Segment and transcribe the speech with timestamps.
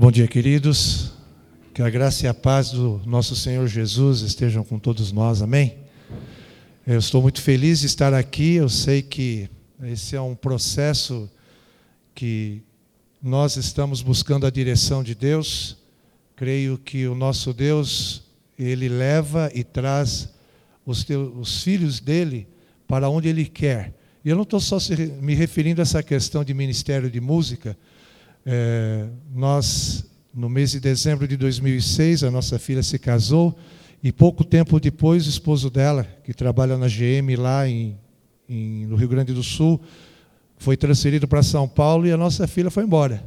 [0.00, 1.12] Bom dia, queridos.
[1.74, 5.76] Que a graça e a paz do nosso Senhor Jesus estejam com todos nós, amém?
[6.86, 8.54] Eu estou muito feliz de estar aqui.
[8.54, 9.50] Eu sei que
[9.82, 11.30] esse é um processo
[12.14, 12.62] que
[13.22, 15.76] nós estamos buscando a direção de Deus.
[16.34, 18.22] Creio que o nosso Deus,
[18.58, 20.30] ele leva e traz
[20.86, 22.48] os, teus, os filhos dele
[22.88, 23.92] para onde ele quer.
[24.24, 24.78] E eu não estou só
[25.20, 27.76] me referindo a essa questão de ministério de música,
[28.44, 30.04] é, nós,
[30.34, 33.56] no mês de dezembro de 2006, a nossa filha se casou
[34.02, 37.98] e pouco tempo depois, o esposo dela, que trabalha na GM lá em,
[38.48, 39.80] em, no Rio Grande do Sul,
[40.56, 43.22] foi transferido para São Paulo e a nossa filha foi embora.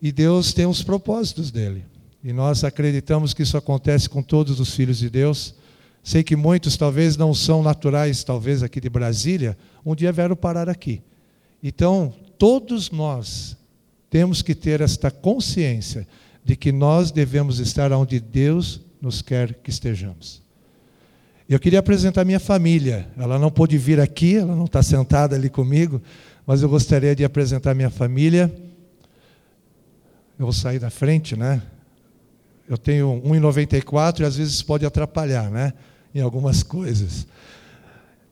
[0.00, 1.84] E Deus tem os propósitos dele.
[2.22, 5.54] E nós acreditamos que isso acontece com todos os filhos de Deus.
[6.02, 10.68] Sei que muitos talvez não são naturais, talvez aqui de Brasília, um dia vieram parar
[10.68, 11.02] aqui.
[11.62, 13.56] Então, todos nós
[14.12, 16.06] temos que ter esta consciência
[16.44, 20.42] de que nós devemos estar onde Deus nos quer que estejamos.
[21.48, 23.08] Eu queria apresentar minha família.
[23.16, 26.02] Ela não pôde vir aqui, ela não está sentada ali comigo,
[26.46, 28.54] mas eu gostaria de apresentar minha família.
[30.38, 31.62] Eu vou sair da frente, né?
[32.68, 35.72] Eu tenho 1,94 e às vezes pode atrapalhar, né?
[36.14, 37.26] Em algumas coisas.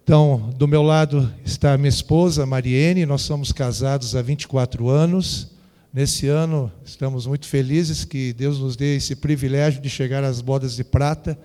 [0.04, 5.58] Então, do meu lado está minha esposa, Mariene, nós somos casados há 24 anos.
[5.92, 10.76] Nesse ano, estamos muito felizes que Deus nos dê esse privilégio de chegar às bodas
[10.76, 11.36] de prata,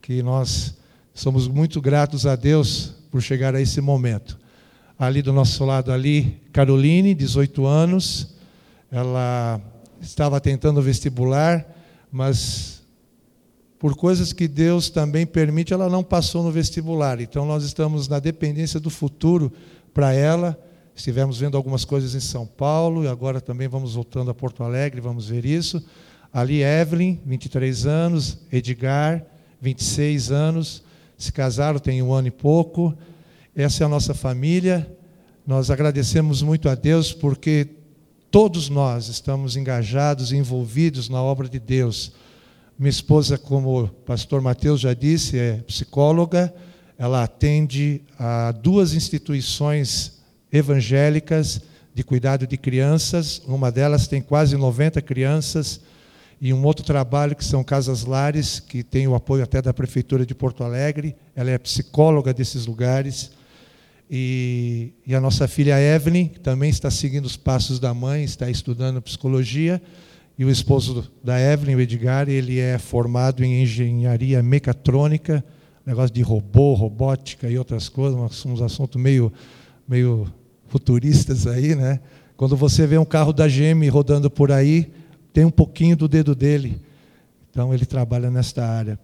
[0.00, 0.78] que nós
[1.12, 4.38] somos muito gratos a Deus por chegar a esse momento.
[4.98, 8.34] Ali do nosso lado ali, Caroline, 18 anos,
[8.90, 9.60] ela
[10.00, 11.62] estava tentando vestibular,
[12.10, 12.82] mas
[13.78, 17.20] por coisas que Deus também permite, ela não passou no vestibular.
[17.20, 19.52] Então nós estamos na dependência do futuro
[19.92, 20.58] para ela
[20.94, 25.00] Estivemos vendo algumas coisas em São Paulo e agora também vamos voltando a Porto Alegre,
[25.00, 25.82] vamos ver isso.
[26.32, 29.24] Ali, Evelyn, 23 anos, Edgar,
[29.60, 30.82] 26 anos,
[31.16, 32.96] se casaram tem um ano e pouco.
[33.54, 34.90] Essa é a nossa família.
[35.46, 37.68] Nós agradecemos muito a Deus porque
[38.30, 42.12] todos nós estamos engajados e envolvidos na obra de Deus.
[42.78, 46.52] Minha esposa, como o pastor Mateus já disse, é psicóloga.
[46.98, 50.21] Ela atende a duas instituições
[50.52, 51.62] evangélicas
[51.94, 53.42] de cuidado de crianças.
[53.46, 55.80] Uma delas tem quase 90 crianças
[56.40, 60.26] e um outro trabalho que são casas lares, que tem o apoio até da prefeitura
[60.26, 61.14] de Porto Alegre.
[61.36, 63.30] Ela é psicóloga desses lugares.
[64.10, 68.50] E, e a nossa filha Evelyn que também está seguindo os passos da mãe, está
[68.50, 69.80] estudando psicologia.
[70.36, 75.44] E o esposo da Evelyn, o Edgar, ele é formado em engenharia mecatrônica,
[75.86, 79.32] negócio de robô, robótica e outras coisas, uns assuntos meio,
[79.86, 80.26] meio
[80.72, 82.00] futuristas aí, né?
[82.34, 84.90] Quando você vê um carro da GM rodando por aí,
[85.30, 86.80] tem um pouquinho do dedo dele.
[87.50, 88.98] Então ele trabalha nesta área.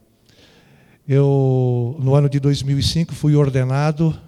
[1.06, 4.18] Eu, no ano de 2005, fui ordenado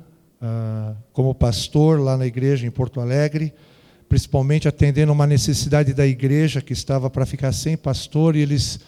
[0.42, 3.54] ah, como pastor lá na igreja em Porto Alegre,
[4.06, 8.80] principalmente atendendo uma necessidade da igreja que estava para ficar sem pastor e eles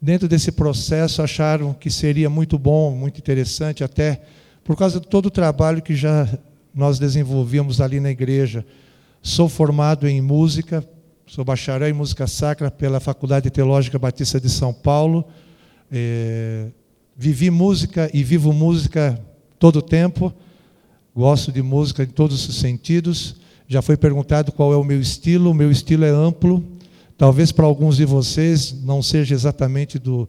[0.00, 4.22] dentro desse processo acharam que seria muito bom, muito interessante até
[4.62, 6.28] por causa de todo o trabalho que já
[6.74, 8.64] nós desenvolvíamos ali na igreja.
[9.22, 10.86] Sou formado em música,
[11.26, 15.24] sou bacharel em música sacra pela Faculdade Teológica Batista de São Paulo.
[15.90, 16.66] É,
[17.16, 19.18] vivi música e vivo música
[19.58, 20.34] todo o tempo.
[21.14, 23.36] Gosto de música em todos os sentidos.
[23.68, 25.50] Já foi perguntado qual é o meu estilo.
[25.50, 26.62] O meu estilo é amplo.
[27.16, 30.28] Talvez para alguns de vocês não seja exatamente do,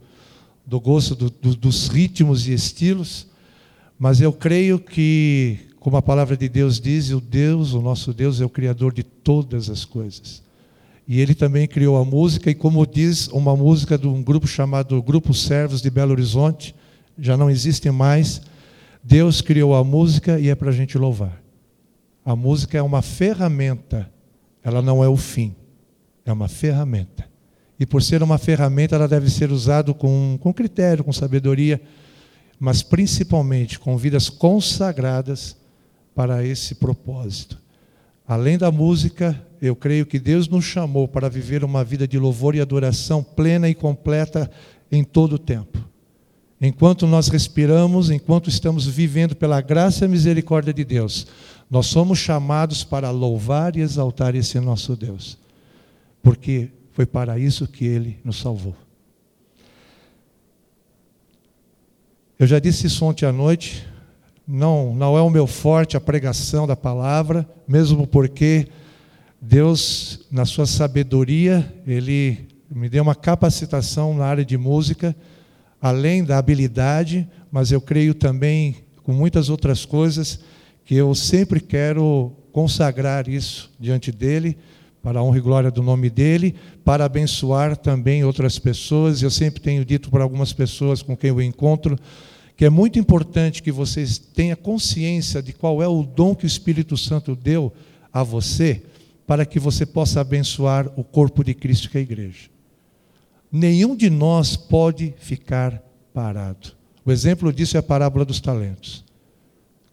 [0.64, 3.26] do gosto do, do, dos ritmos e estilos,
[3.98, 8.40] mas eu creio que como a palavra de Deus diz, o Deus, o nosso Deus,
[8.40, 10.42] é o Criador de todas as coisas.
[11.06, 15.00] E ele também criou a música, e como diz uma música de um grupo chamado
[15.00, 16.74] Grupo Servos de Belo Horizonte,
[17.16, 18.42] já não existe mais.
[19.00, 21.40] Deus criou a música e é para a gente louvar.
[22.24, 24.10] A música é uma ferramenta,
[24.64, 25.54] ela não é o fim,
[26.24, 27.28] é uma ferramenta.
[27.78, 31.80] E por ser uma ferramenta, ela deve ser usada com, com critério, com sabedoria,
[32.58, 35.64] mas principalmente com vidas consagradas
[36.16, 37.60] para esse propósito.
[38.26, 42.54] Além da música, eu creio que Deus nos chamou para viver uma vida de louvor
[42.54, 44.50] e adoração plena e completa
[44.90, 45.78] em todo o tempo.
[46.58, 51.26] Enquanto nós respiramos, enquanto estamos vivendo pela graça e misericórdia de Deus,
[51.70, 55.36] nós somos chamados para louvar e exaltar esse nosso Deus,
[56.22, 58.74] porque foi para isso que ele nos salvou.
[62.38, 63.86] Eu já disse isso ontem à noite,
[64.46, 68.68] não, não é o meu forte a pregação da palavra, mesmo porque
[69.40, 75.16] Deus, na sua sabedoria, Ele me deu uma capacitação na área de música,
[75.80, 80.40] além da habilidade, mas eu creio também com muitas outras coisas
[80.84, 84.56] que eu sempre quero consagrar isso diante dele,
[85.02, 86.54] para a honra e glória do nome dele,
[86.84, 89.22] para abençoar também outras pessoas.
[89.22, 91.96] Eu sempre tenho dito para algumas pessoas com quem eu encontro
[92.56, 96.46] que é muito importante que vocês tenham consciência de qual é o dom que o
[96.46, 97.70] Espírito Santo deu
[98.10, 98.82] a você,
[99.26, 102.48] para que você possa abençoar o corpo de Cristo, que é a igreja.
[103.52, 105.82] Nenhum de nós pode ficar
[106.14, 106.72] parado.
[107.04, 109.04] O exemplo disso é a parábola dos talentos.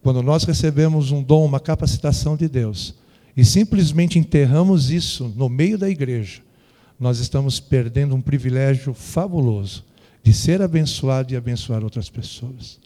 [0.01, 2.95] Quando nós recebemos um dom, uma capacitação de Deus,
[3.35, 6.41] e simplesmente enterramos isso no meio da igreja,
[6.99, 9.83] nós estamos perdendo um privilégio fabuloso
[10.23, 12.79] de ser abençoado e abençoar outras pessoas.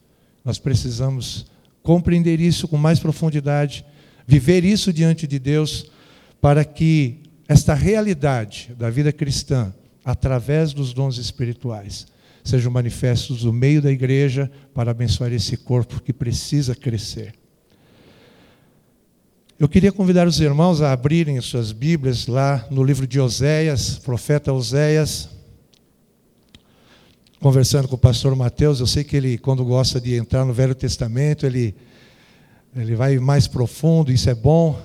[0.44, 1.46] Nós precisamos
[1.84, 3.86] compreender isso com mais profundidade,
[4.26, 5.92] viver isso diante de Deus,
[6.42, 9.74] para que esta realidade da vida cristã,
[10.04, 12.08] através dos dons espirituais,
[12.44, 17.34] sejam manifestos no meio da igreja para abençoar esse corpo que precisa crescer.
[19.60, 24.54] Eu queria convidar os irmãos a abrirem suas Bíblias lá no livro de Oséias, profeta
[24.54, 25.30] Oséias,
[27.40, 30.74] conversando com o pastor Mateus, eu sei que ele, quando gosta de entrar no Velho
[30.74, 31.76] Testamento, ele,
[32.76, 34.80] ele vai mais profundo, isso é bom.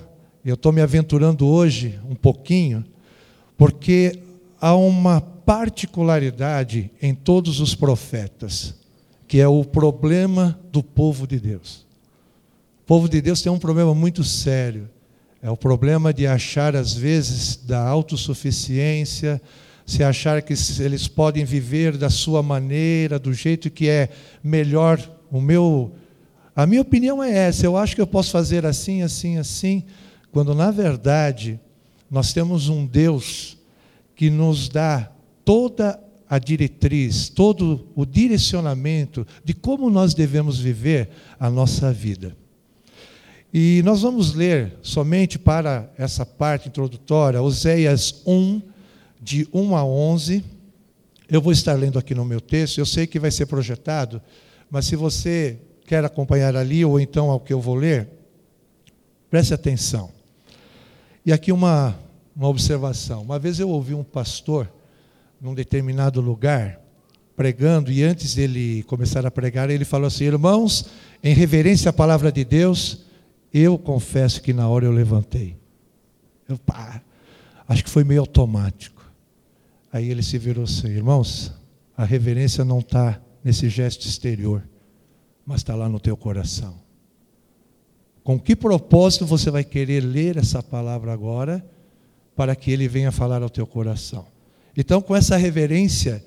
[0.45, 2.83] Eu estou me aventurando hoje um pouquinho,
[3.57, 4.19] porque
[4.61, 8.75] há uma particularidade em todos os profetas,
[9.27, 11.85] que é o problema do povo de Deus.
[12.83, 14.89] O povo de Deus tem um problema muito sério.
[15.41, 19.41] É o problema de achar, às vezes, da autossuficiência,
[19.85, 24.09] se achar que eles podem viver da sua maneira, do jeito que é
[24.43, 24.99] melhor.
[25.31, 25.93] O meu,
[26.55, 27.65] a minha opinião é essa.
[27.65, 29.83] Eu acho que eu posso fazer assim, assim, assim,
[30.31, 31.59] quando na verdade
[32.09, 33.57] nós temos um Deus
[34.15, 35.11] que nos dá
[35.43, 35.99] toda
[36.29, 41.09] a diretriz, todo o direcionamento de como nós devemos viver
[41.39, 42.35] a nossa vida.
[43.53, 48.61] E nós vamos ler somente para essa parte introdutória, Oséias 1,
[49.23, 50.43] de 1 a 11.
[51.29, 54.21] Eu vou estar lendo aqui no meu texto, eu sei que vai ser projetado,
[54.69, 58.09] mas se você quer acompanhar ali ou então ao que eu vou ler,
[59.29, 60.11] preste atenção.
[61.25, 61.97] E aqui uma,
[62.35, 63.21] uma observação.
[63.21, 64.71] Uma vez eu ouvi um pastor
[65.39, 66.81] num determinado lugar
[67.35, 70.85] pregando e antes dele começar a pregar, ele falou assim: "Irmãos,
[71.23, 73.05] em reverência à palavra de Deus,
[73.53, 75.55] eu confesso que na hora eu levantei.
[76.47, 77.01] Eu, pá,
[77.67, 78.92] acho que foi meio automático.
[79.93, 81.53] Aí ele se virou assim: irmãos,
[81.95, 84.67] a reverência não está nesse gesto exterior,
[85.45, 86.81] mas está lá no teu coração.
[88.23, 91.63] Com que propósito você vai querer ler essa palavra agora,
[92.35, 94.25] para que ele venha falar ao teu coração?
[94.75, 96.25] Então, com essa reverência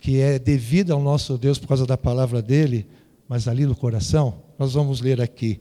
[0.00, 2.86] que é devida ao nosso Deus por causa da palavra dele,
[3.28, 5.60] mas ali no coração, nós vamos ler aqui.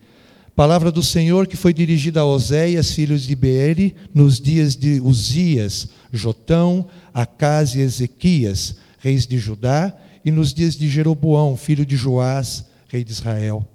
[0.56, 5.88] Palavra do Senhor que foi dirigida a Oséias, filhos de Beeri, nos dias de Uzias,
[6.12, 12.66] Jotão, Acas e Ezequias, reis de Judá, e nos dias de Jeroboão, filho de Joás,
[12.90, 13.66] rei de Israel.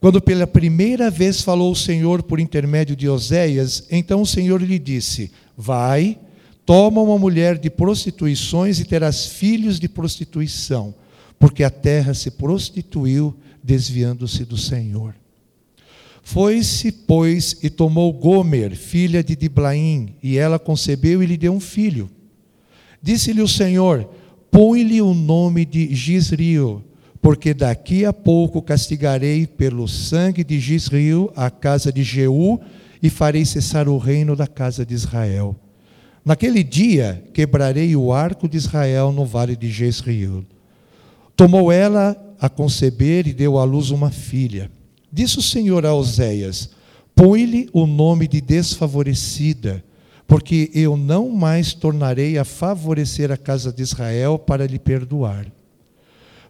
[0.00, 4.78] Quando pela primeira vez falou o Senhor por intermédio de Oséias, então o Senhor lhe
[4.78, 6.18] disse: Vai,
[6.66, 10.94] toma uma mulher de prostituições e terás filhos de prostituição,
[11.38, 15.14] porque a terra se prostituiu, desviando-se do Senhor.
[16.24, 21.60] Foi-se, pois, e tomou Gomer, filha de Diblaim, e ela concebeu e lhe deu um
[21.60, 22.10] filho.
[23.02, 24.08] Disse-lhe o Senhor:
[24.50, 26.82] Põe-lhe o nome de Gisrio,
[27.20, 32.58] porque daqui a pouco castigarei pelo sangue de Gisrio a casa de Jeú
[33.02, 35.54] e farei cessar o reino da casa de Israel.
[36.24, 40.42] Naquele dia quebrarei o arco de Israel no vale de Jezreel.
[41.36, 44.70] Tomou ela a conceber e deu à luz uma filha.
[45.14, 46.70] Disse o Senhor a Oséias:
[47.14, 49.84] Põe-lhe o nome de desfavorecida,
[50.26, 55.46] porque eu não mais tornarei a favorecer a casa de Israel para lhe perdoar.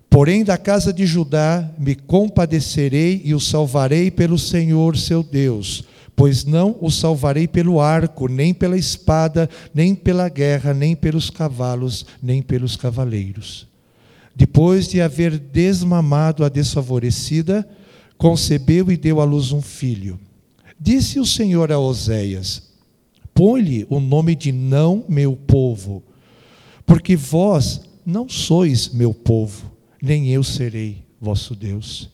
[0.09, 5.85] Porém, da casa de Judá me compadecerei e o salvarei pelo Senhor seu Deus,
[6.17, 12.07] pois não o salvarei pelo arco, nem pela espada, nem pela guerra, nem pelos cavalos,
[12.23, 13.67] nem pelos cavaleiros.
[14.35, 17.69] Depois de haver desmamado a desfavorecida,
[18.17, 20.19] concebeu e deu à luz um filho.
[20.79, 22.63] Disse o Senhor a Oséias:
[23.33, 26.03] Põe-lhe o nome de não meu povo,
[26.87, 29.71] porque vós não sois meu povo,
[30.03, 32.11] nem eu serei vosso Deus.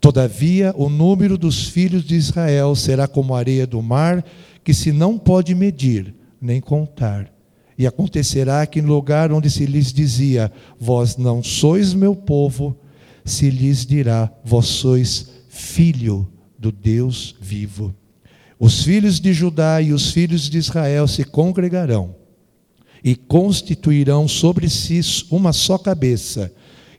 [0.00, 4.24] Todavia, o número dos filhos de Israel será como a areia do mar,
[4.64, 7.30] que se não pode medir nem contar.
[7.78, 12.76] E acontecerá que no lugar onde se lhes dizia, vós não sois meu povo,
[13.30, 17.94] se lhes dirá, vós sois filho do Deus vivo.
[18.58, 22.14] Os filhos de Judá e os filhos de Israel se congregarão
[23.02, 26.52] e constituirão sobre si uma só cabeça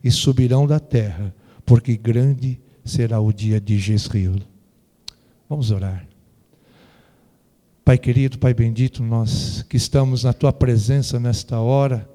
[0.03, 1.33] e subirão da terra,
[1.63, 4.37] porque grande será o dia de Jezreel.
[5.47, 6.07] Vamos orar.
[7.85, 12.09] Pai querido, Pai bendito, nós que estamos na tua presença nesta hora,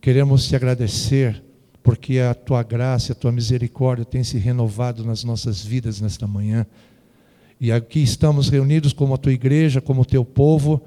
[0.00, 1.44] queremos te agradecer
[1.82, 6.66] porque a tua graça, a tua misericórdia tem se renovado nas nossas vidas nesta manhã.
[7.60, 10.82] E aqui estamos reunidos como a tua igreja, como o teu povo,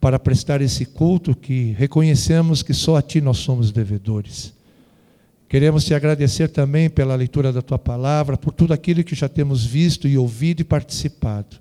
[0.00, 4.54] para prestar esse culto que reconhecemos que só a ti nós somos devedores.
[5.48, 9.64] Queremos te agradecer também pela leitura da tua palavra, por tudo aquilo que já temos
[9.64, 11.56] visto e ouvido e participado.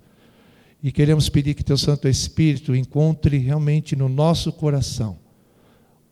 [0.81, 5.17] E queremos pedir que teu Santo Espírito encontre realmente no nosso coração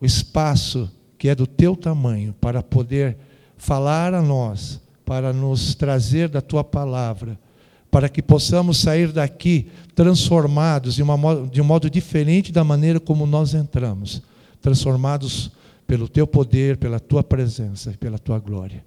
[0.03, 0.91] o espaço
[1.23, 3.15] que é do teu tamanho para poder
[3.55, 7.39] falar a nós, para nos trazer da tua palavra
[7.89, 13.25] para que possamos sair daqui transformados de, uma, de um modo diferente da maneira como
[13.25, 14.21] nós entramos
[14.61, 15.49] transformados
[15.87, 18.83] pelo teu poder, pela tua presença e pela tua glória.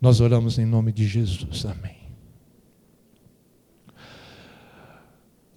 [0.00, 1.66] Nós oramos em nome de Jesus.
[1.66, 1.98] Amém.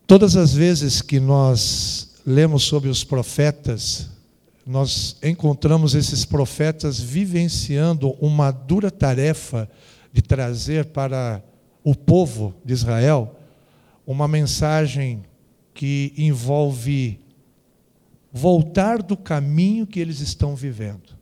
[0.05, 4.11] Todas as vezes que nós lemos sobre os profetas,
[4.65, 9.69] nós encontramos esses profetas vivenciando uma dura tarefa
[10.11, 11.43] de trazer para
[11.83, 13.35] o povo de Israel
[14.05, 15.23] uma mensagem
[15.73, 17.19] que envolve
[18.31, 21.13] voltar do caminho que eles estão vivendo.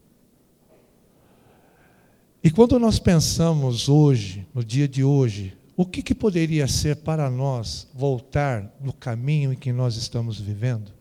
[2.43, 7.29] E quando nós pensamos hoje, no dia de hoje, o que, que poderia ser para
[7.29, 10.91] nós voltar no caminho em que nós estamos vivendo?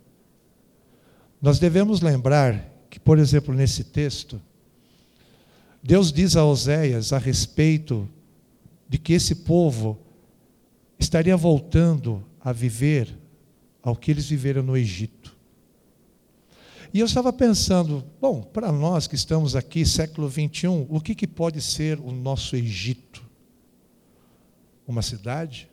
[1.41, 4.41] Nós devemos lembrar que, por exemplo, nesse texto,
[5.83, 8.09] Deus diz a Oséias a respeito
[8.89, 9.99] de que esse povo
[10.99, 13.17] estaria voltando a viver
[13.83, 15.35] ao que eles viveram no Egito.
[16.93, 21.27] E eu estava pensando, bom, para nós que estamos aqui, século 21, o que, que
[21.27, 23.25] pode ser o nosso Egito?
[24.87, 25.71] Uma cidade?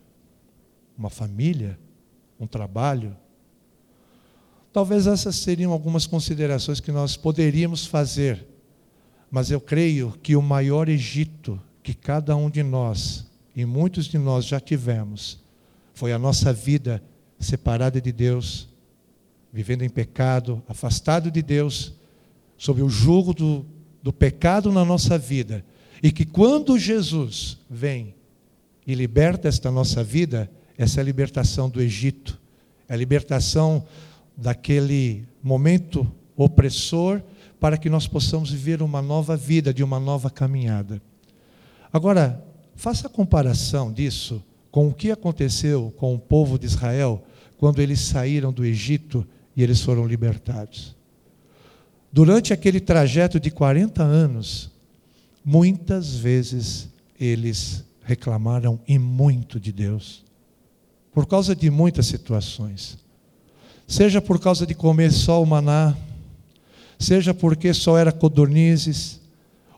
[0.96, 1.78] Uma família?
[2.38, 3.16] Um trabalho?
[4.72, 8.46] Talvez essas seriam algumas considerações que nós poderíamos fazer,
[9.30, 14.18] mas eu creio que o maior Egito que cada um de nós, e muitos de
[14.18, 15.40] nós já tivemos,
[15.94, 17.02] foi a nossa vida
[17.40, 18.68] separada de Deus,
[19.52, 21.94] vivendo em pecado, afastado de Deus,
[22.58, 23.64] sob o jugo do,
[24.02, 25.64] do pecado na nossa vida.
[26.02, 28.14] E que quando Jesus vem
[28.86, 32.38] e liberta esta nossa vida, essa é a libertação do Egito,
[32.88, 33.84] é a libertação
[34.38, 37.20] daquele momento opressor
[37.58, 41.02] para que nós possamos viver uma nova vida, de uma nova caminhada.
[41.92, 42.40] Agora,
[42.76, 47.24] faça a comparação disso com o que aconteceu com o povo de Israel
[47.56, 49.26] quando eles saíram do Egito
[49.56, 50.94] e eles foram libertados.
[52.12, 54.70] Durante aquele trajeto de 40 anos,
[55.44, 60.24] muitas vezes eles reclamaram e muito de Deus,
[61.12, 62.96] por causa de muitas situações.
[63.88, 65.96] Seja por causa de comer só o maná,
[66.98, 69.18] seja porque só era codornizes,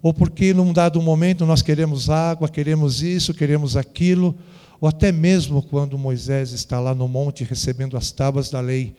[0.02, 4.36] ou porque num dado momento nós queremos água, queremos isso, queremos aquilo,
[4.80, 8.96] ou até mesmo quando Moisés está lá no monte recebendo as tábuas da lei,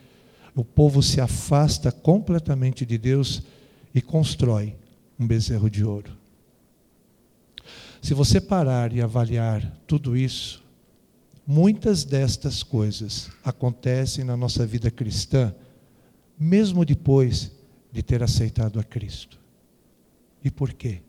[0.54, 3.42] o povo se afasta completamente de Deus
[3.94, 4.74] e constrói
[5.20, 6.10] um bezerro de ouro.
[8.00, 10.61] Se você parar e avaliar tudo isso,
[11.52, 15.54] muitas destas coisas acontecem na nossa vida cristã,
[16.38, 17.52] mesmo depois
[17.92, 19.38] de ter aceitado a Cristo.
[20.42, 21.02] E por quê?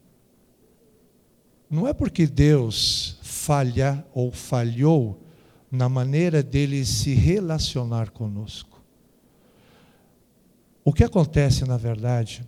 [1.69, 5.23] Não é porque Deus falha ou falhou
[5.71, 8.83] na maneira dele se relacionar conosco.
[10.83, 12.45] O que acontece, na verdade,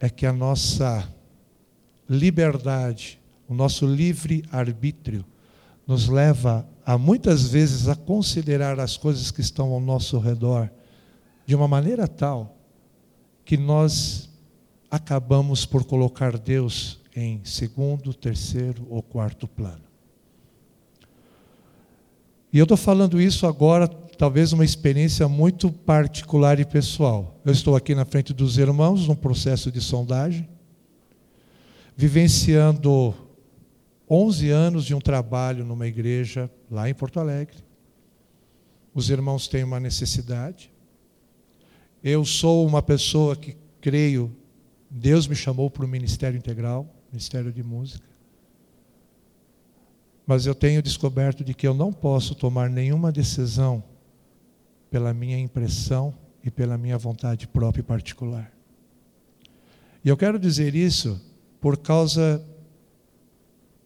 [0.00, 1.08] é que a nossa
[2.10, 5.24] liberdade, o nosso livre arbítrio,
[5.86, 10.70] nos leva a muitas vezes a considerar as coisas que estão ao nosso redor
[11.44, 12.56] de uma maneira tal
[13.44, 14.30] que nós
[14.88, 19.82] acabamos por colocar Deus em segundo, terceiro ou quarto plano.
[22.52, 27.40] E eu estou falando isso agora, talvez uma experiência muito particular e pessoal.
[27.44, 30.48] Eu estou aqui na frente dos irmãos, num processo de sondagem,
[31.96, 33.12] vivenciando
[34.08, 37.56] 11 anos de um trabalho numa igreja lá em Porto Alegre,
[38.94, 40.72] os irmãos têm uma necessidade.
[42.02, 44.34] Eu sou uma pessoa que creio,
[44.88, 48.06] Deus me chamou para o ministério integral, ministério de música.
[50.26, 53.82] Mas eu tenho descoberto de que eu não posso tomar nenhuma decisão
[54.90, 58.52] pela minha impressão e pela minha vontade própria e particular.
[60.04, 61.20] E eu quero dizer isso
[61.60, 62.44] por causa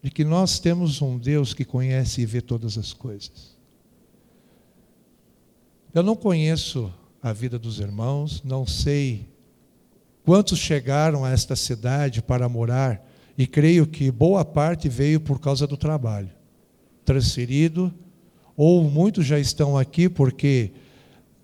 [0.01, 3.55] de que nós temos um Deus que conhece e vê todas as coisas.
[5.93, 6.91] Eu não conheço
[7.21, 9.29] a vida dos irmãos, não sei
[10.23, 13.05] quantos chegaram a esta cidade para morar,
[13.37, 16.29] e creio que boa parte veio por causa do trabalho,
[17.03, 17.93] transferido,
[18.55, 20.71] ou muitos já estão aqui porque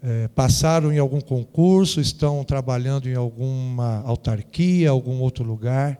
[0.02, 6.00] é, passaram em algum concurso, estão trabalhando em alguma autarquia, algum outro lugar.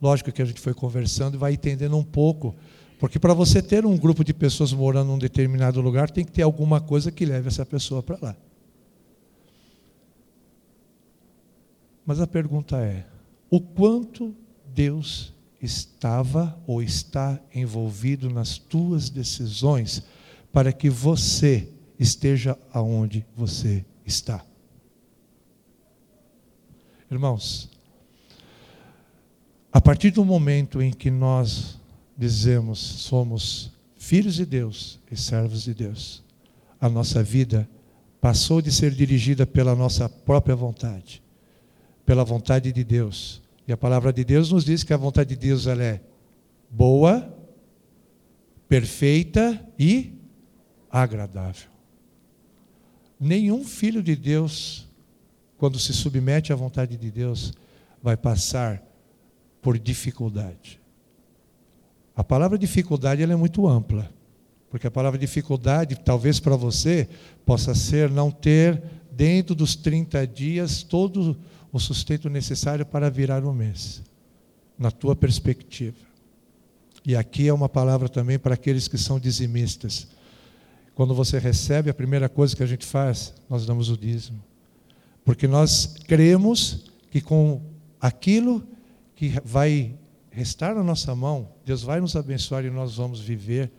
[0.00, 2.56] Lógico que a gente foi conversando e vai entendendo um pouco
[3.00, 6.42] porque para você ter um grupo de pessoas morando num determinado lugar, tem que ter
[6.42, 8.36] alguma coisa que leve essa pessoa para lá.
[12.04, 13.06] Mas a pergunta é:
[13.48, 20.02] o quanto Deus estava ou está envolvido nas tuas decisões
[20.52, 24.44] para que você esteja aonde você está?
[27.10, 27.70] Irmãos,
[29.72, 31.78] a partir do momento em que nós
[32.16, 36.24] dizemos somos filhos de Deus e servos de Deus,
[36.80, 37.68] a nossa vida
[38.20, 41.22] passou de ser dirigida pela nossa própria vontade,
[42.04, 43.40] pela vontade de Deus.
[43.66, 46.00] E a palavra de Deus nos diz que a vontade de Deus ela é
[46.68, 47.32] boa,
[48.68, 50.12] perfeita e
[50.90, 51.68] agradável.
[53.18, 54.88] Nenhum filho de Deus,
[55.56, 57.52] quando se submete à vontade de Deus,
[58.02, 58.82] vai passar
[59.60, 60.80] por dificuldade.
[62.14, 64.10] A palavra dificuldade ela é muito ampla,
[64.70, 67.08] porque a palavra dificuldade, talvez para você,
[67.44, 71.36] possa ser não ter dentro dos 30 dias todo
[71.72, 74.02] o sustento necessário para virar um mês,
[74.78, 75.96] na tua perspectiva.
[77.04, 80.08] E aqui é uma palavra também para aqueles que são dizimistas.
[80.94, 84.42] Quando você recebe, a primeira coisa que a gente faz, nós damos o dízimo.
[85.24, 87.62] Porque nós cremos que com
[88.00, 88.62] aquilo
[89.20, 89.94] que vai
[90.30, 93.70] restar na nossa mão, Deus vai nos abençoar e nós vamos viver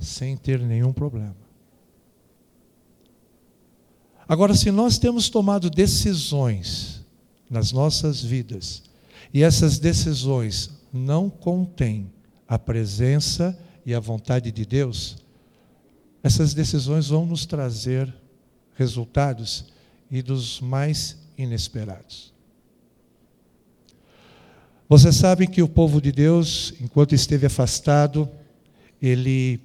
[0.00, 1.36] sem ter nenhum problema.
[4.26, 7.06] Agora, se nós temos tomado decisões
[7.48, 8.82] nas nossas vidas
[9.32, 12.12] e essas decisões não contêm
[12.48, 15.18] a presença e a vontade de Deus,
[16.20, 18.12] essas decisões vão nos trazer
[18.74, 19.66] resultados
[20.10, 22.39] e dos mais inesperados.
[24.90, 28.28] Você sabe que o povo de Deus, enquanto esteve afastado,
[29.00, 29.60] ele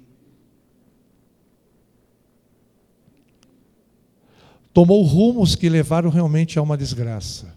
[4.72, 7.52] tomou rumos que levaram realmente a uma desgraça.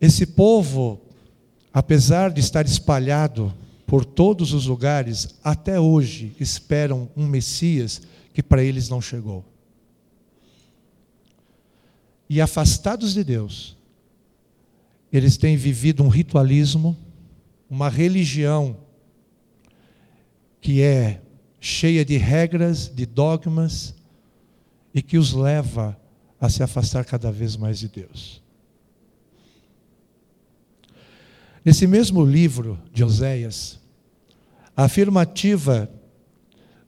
[0.00, 1.00] Esse povo,
[1.72, 3.52] apesar de estar espalhado
[3.84, 8.00] por todos os lugares, até hoje esperam um Messias
[8.32, 9.44] que para eles não chegou.
[12.28, 13.79] E afastados de Deus,
[15.12, 16.96] eles têm vivido um ritualismo,
[17.68, 18.76] uma religião
[20.60, 21.20] que é
[21.60, 23.94] cheia de regras, de dogmas
[24.94, 25.98] e que os leva
[26.40, 28.42] a se afastar cada vez mais de Deus.
[31.64, 33.78] Nesse mesmo livro de Oséias,
[34.76, 35.90] a afirmativa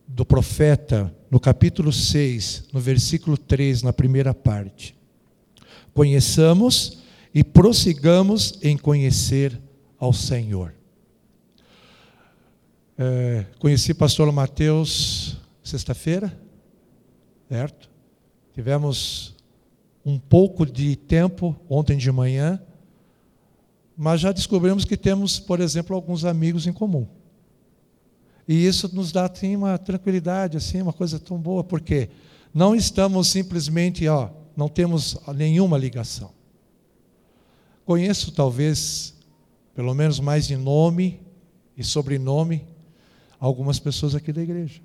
[0.09, 4.97] do profeta, no capítulo 6, no versículo 3, na primeira parte.
[5.93, 7.02] Conheçamos
[7.35, 9.59] e prossigamos em conhecer
[9.99, 10.75] ao Senhor.
[12.99, 16.39] É, conheci pastor Mateus sexta-feira,
[17.49, 17.91] certo?
[18.53, 19.35] Tivemos
[20.05, 22.61] um pouco de tempo ontem de manhã,
[23.97, 27.07] mas já descobrimos que temos, por exemplo, alguns amigos em comum.
[28.47, 32.11] E isso nos dá assim, uma tranquilidade, assim, uma coisa tão boa, porque
[32.53, 36.33] não estamos simplesmente, ó, não temos nenhuma ligação.
[37.85, 39.15] Conheço talvez,
[39.75, 41.21] pelo menos mais de nome
[41.77, 42.67] e sobrenome,
[43.39, 44.81] algumas pessoas aqui da igreja.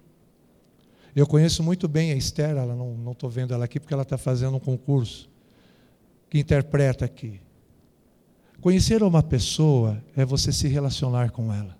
[1.15, 4.17] Eu conheço muito bem a Esther, ela não estou vendo ela aqui porque ela está
[4.17, 5.29] fazendo um concurso
[6.29, 7.39] que interpreta aqui.
[8.61, 11.77] Conhecer uma pessoa é você se relacionar com ela.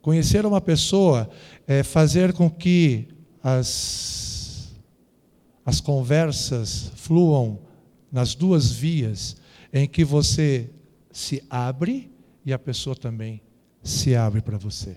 [0.00, 1.28] Conhecer uma pessoa
[1.66, 3.08] é fazer com que
[3.42, 4.72] as,
[5.64, 7.58] as conversas fluam
[8.10, 9.36] nas duas vias
[9.72, 10.70] em que você
[11.12, 12.10] se abre
[12.44, 13.40] e a pessoa também
[13.82, 14.96] se abre para você.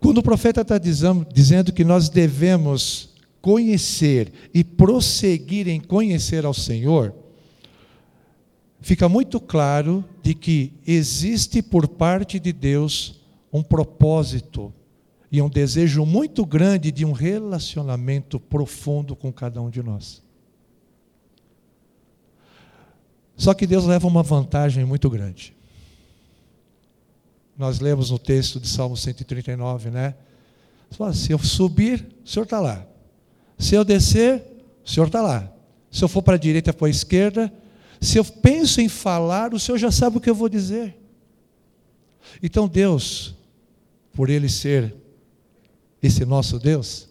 [0.00, 7.14] Quando o profeta está dizendo que nós devemos conhecer e prosseguir em conhecer ao Senhor,
[8.80, 13.20] fica muito claro de que existe por parte de Deus
[13.52, 14.72] um propósito
[15.30, 20.25] e um desejo muito grande de um relacionamento profundo com cada um de nós.
[23.36, 25.54] Só que Deus leva uma vantagem muito grande.
[27.56, 30.14] Nós lemos no texto de Salmo 139, né?
[31.14, 32.86] Se eu subir, o Senhor está lá.
[33.58, 34.42] Se eu descer,
[34.84, 35.50] o Senhor está lá.
[35.90, 37.52] Se eu for para a direita, para a esquerda,
[38.00, 40.96] se eu penso em falar, o Senhor já sabe o que eu vou dizer.
[42.42, 43.34] Então Deus,
[44.12, 44.94] por Ele ser
[46.02, 47.08] esse nosso Deus,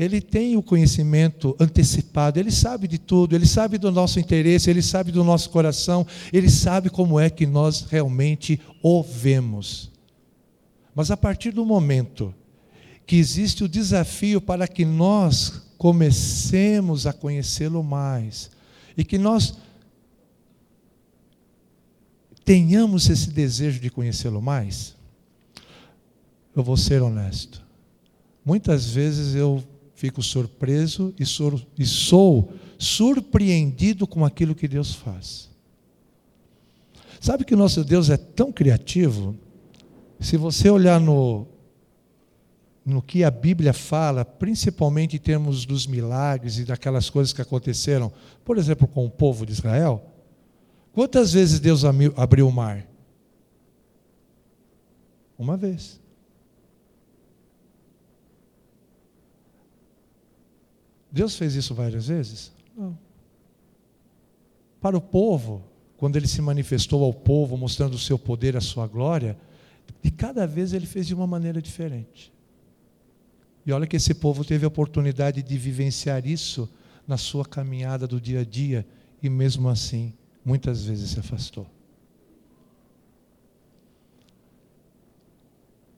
[0.00, 4.80] Ele tem o conhecimento antecipado, Ele sabe de tudo, Ele sabe do nosso interesse, Ele
[4.80, 9.92] sabe do nosso coração, Ele sabe como é que nós realmente o vemos.
[10.94, 12.34] Mas a partir do momento
[13.06, 18.50] que existe o desafio para que nós comecemos a conhecê-lo mais
[18.96, 19.58] e que nós
[22.42, 24.96] tenhamos esse desejo de conhecê-lo mais,
[26.56, 27.62] eu vou ser honesto.
[28.42, 29.62] Muitas vezes eu
[30.00, 35.48] fico surpreso e sou, e sou surpreendido com aquilo que Deus faz.
[37.20, 39.36] Sabe que o nosso Deus é tão criativo?
[40.18, 41.46] Se você olhar no,
[42.84, 48.10] no que a Bíblia fala, principalmente em termos dos milagres e daquelas coisas que aconteceram,
[48.44, 50.10] por exemplo, com o povo de Israel,
[50.92, 51.84] Quantas vezes Deus
[52.16, 52.86] abriu o mar?
[55.38, 55.99] Uma vez.
[61.10, 62.52] Deus fez isso várias vezes?
[62.76, 62.96] Não.
[64.80, 65.62] Para o povo,
[65.96, 69.36] quando ele se manifestou ao povo, mostrando o seu poder, a sua glória,
[70.02, 72.32] de cada vez ele fez de uma maneira diferente.
[73.66, 76.68] E olha que esse povo teve a oportunidade de vivenciar isso
[77.06, 78.86] na sua caminhada do dia a dia,
[79.22, 81.66] e mesmo assim muitas vezes se afastou.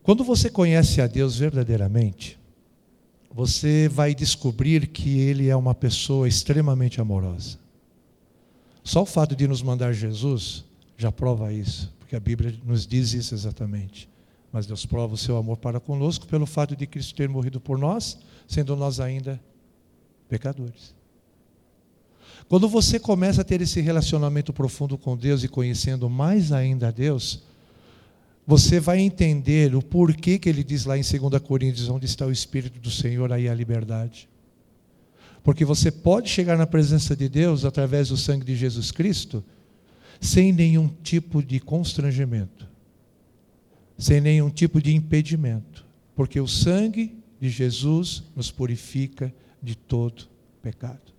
[0.02, 2.38] Quando você conhece a Deus verdadeiramente,
[3.32, 7.58] você vai descobrir que Ele é uma pessoa extremamente amorosa.
[8.84, 10.64] Só o fato de nos mandar Jesus
[10.98, 14.08] já prova isso, porque a Bíblia nos diz isso exatamente.
[14.52, 17.78] Mas Deus prova o seu amor para conosco pelo fato de Cristo ter morrido por
[17.78, 19.40] nós, sendo nós ainda
[20.28, 20.94] pecadores.
[22.48, 26.90] Quando você começa a ter esse relacionamento profundo com Deus e conhecendo mais ainda a
[26.90, 27.42] Deus,
[28.46, 32.32] você vai entender o porquê que ele diz lá em 2 Coríntios, onde está o
[32.32, 34.28] Espírito do Senhor, aí a liberdade.
[35.42, 39.44] Porque você pode chegar na presença de Deus através do sangue de Jesus Cristo,
[40.20, 42.68] sem nenhum tipo de constrangimento,
[43.98, 50.28] sem nenhum tipo de impedimento, porque o sangue de Jesus nos purifica de todo
[50.62, 51.12] pecado.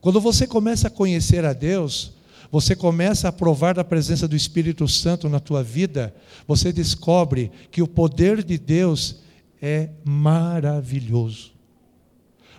[0.00, 2.12] Quando você começa a conhecer a Deus,
[2.52, 6.14] você começa a provar da presença do Espírito Santo na tua vida,
[6.46, 9.22] você descobre que o poder de Deus
[9.60, 11.52] é maravilhoso.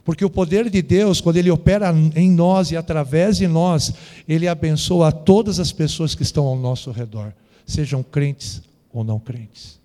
[0.04, 3.94] Porque o poder de Deus, quando Ele opera em nós e através de nós,
[4.28, 7.32] Ele abençoa todas as pessoas que estão ao nosso redor,
[7.64, 9.80] sejam crentes ou não crentes.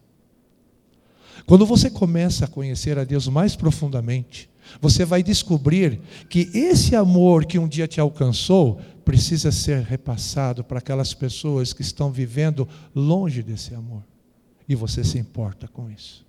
[1.46, 4.48] Quando você começa a conhecer a Deus mais profundamente,
[4.80, 10.80] você vai descobrir que esse amor que um dia te alcançou precisa ser repassado para
[10.80, 14.02] aquelas pessoas que estão vivendo longe desse amor.
[14.68, 16.26] E você se importa com isso.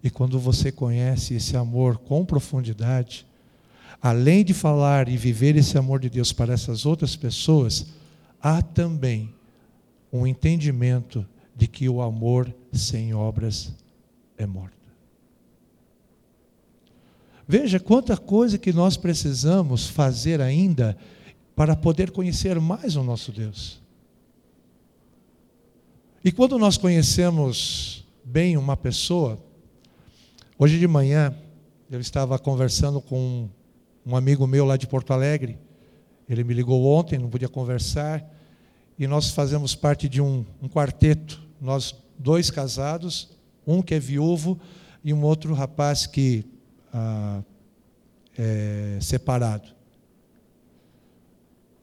[0.00, 3.26] E quando você conhece esse amor com profundidade,
[4.00, 7.86] além de falar e viver esse amor de Deus para essas outras pessoas,
[8.40, 9.34] há também
[10.12, 13.72] um entendimento de que o amor sem obras
[14.38, 14.78] é morto.
[17.48, 20.96] Veja quanta coisa que nós precisamos fazer ainda
[21.60, 23.82] para poder conhecer mais o nosso Deus.
[26.24, 29.38] E quando nós conhecemos bem uma pessoa,
[30.58, 31.34] hoje de manhã
[31.90, 33.46] eu estava conversando com
[34.06, 35.58] um amigo meu lá de Porto Alegre.
[36.26, 38.26] Ele me ligou ontem, não podia conversar,
[38.98, 41.42] e nós fazemos parte de um, um quarteto.
[41.60, 44.58] Nós dois casados, um que é viúvo
[45.04, 46.42] e um outro rapaz que
[46.90, 47.42] ah,
[48.38, 49.78] é, separado.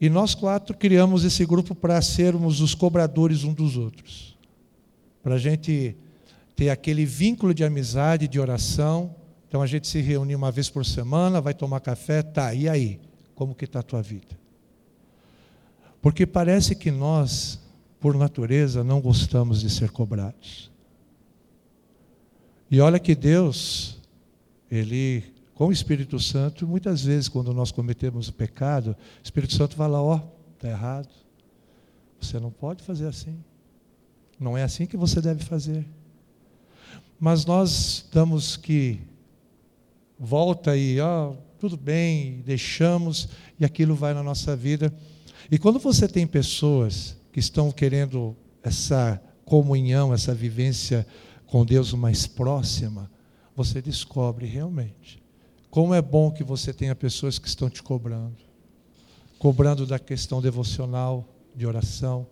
[0.00, 4.36] E nós quatro criamos esse grupo para sermos os cobradores um dos outros.
[5.22, 5.96] Para a gente
[6.54, 9.14] ter aquele vínculo de amizade, de oração.
[9.48, 13.00] Então a gente se reúne uma vez por semana, vai tomar café, tá, e aí?
[13.34, 14.38] Como que está a tua vida?
[16.00, 17.60] Porque parece que nós,
[18.00, 20.70] por natureza, não gostamos de ser cobrados.
[22.70, 23.98] E olha que Deus,
[24.70, 25.24] Ele,
[25.58, 29.88] com o Espírito Santo, muitas vezes, quando nós cometemos o pecado, o Espírito Santo vai
[29.88, 31.08] lá, ó, oh, está errado.
[32.20, 33.36] Você não pode fazer assim.
[34.38, 35.84] Não é assim que você deve fazer.
[37.18, 39.00] Mas nós damos que
[40.16, 44.94] volta e, ó, oh, tudo bem, deixamos, e aquilo vai na nossa vida.
[45.50, 51.04] E quando você tem pessoas que estão querendo essa comunhão, essa vivência
[51.46, 53.10] com Deus mais próxima,
[53.56, 55.26] você descobre realmente
[55.78, 58.34] como é bom que você tenha pessoas que estão te cobrando.
[59.38, 62.26] Cobrando da questão devocional, de oração,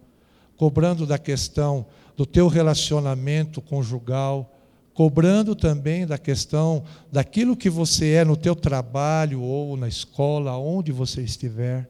[0.56, 4.52] cobrando da questão do teu relacionamento conjugal,
[4.92, 6.82] cobrando também da questão
[7.12, 11.88] daquilo que você é no teu trabalho ou na escola, onde você estiver.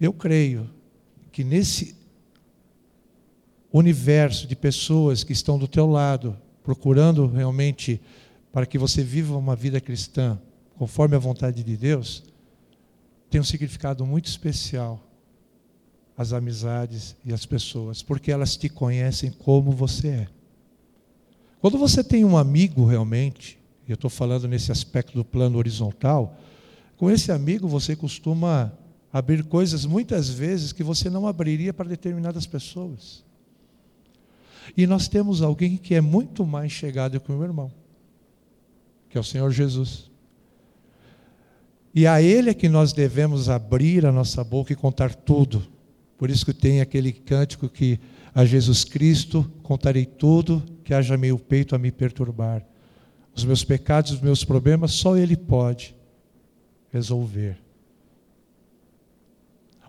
[0.00, 0.70] Eu creio
[1.32, 1.96] que nesse
[3.72, 8.00] universo de pessoas que estão do teu lado, procurando realmente
[8.58, 10.36] para que você viva uma vida cristã
[10.76, 12.24] conforme a vontade de Deus,
[13.30, 15.00] tem um significado muito especial
[16.16, 20.28] as amizades e as pessoas, porque elas te conhecem como você é.
[21.60, 26.36] Quando você tem um amigo realmente, eu estou falando nesse aspecto do plano horizontal,
[26.96, 28.72] com esse amigo você costuma
[29.12, 33.22] abrir coisas muitas vezes que você não abriria para determinadas pessoas.
[34.76, 37.70] E nós temos alguém que é muito mais chegado que o meu irmão,
[39.08, 40.10] que é o Senhor Jesus.
[41.94, 45.66] E a Ele é que nós devemos abrir a nossa boca e contar tudo.
[46.16, 47.98] Por isso que tem aquele cântico que
[48.34, 52.64] a Jesus Cristo contarei tudo, que haja meio peito a me perturbar.
[53.34, 55.94] Os meus pecados, os meus problemas, só Ele pode
[56.92, 57.58] resolver.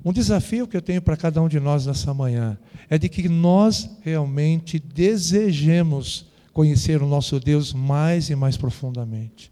[0.03, 2.57] Um desafio que eu tenho para cada um de nós nessa manhã
[2.89, 9.51] é de que nós realmente desejemos conhecer o nosso Deus mais e mais profundamente.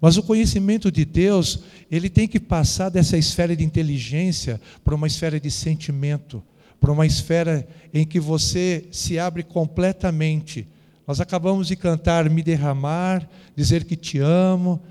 [0.00, 1.60] Mas o conhecimento de Deus,
[1.90, 6.42] ele tem que passar dessa esfera de inteligência para uma esfera de sentimento,
[6.80, 10.68] para uma esfera em que você se abre completamente.
[11.06, 14.82] Nós acabamos de cantar Me derramar, dizer que te amo,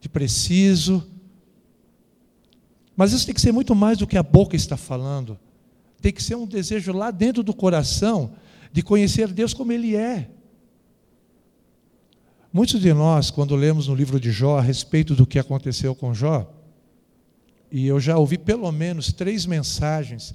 [0.00, 1.04] te preciso,
[3.00, 5.38] mas isso tem que ser muito mais do que a boca está falando.
[6.02, 8.32] Tem que ser um desejo lá dentro do coração
[8.70, 10.28] de conhecer Deus como Ele é.
[12.52, 16.12] Muitos de nós, quando lemos no livro de Jó a respeito do que aconteceu com
[16.12, 16.52] Jó,
[17.70, 20.34] e eu já ouvi pelo menos três mensagens,